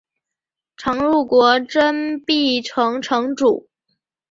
[0.77, 3.69] 常陆国真壁城城主。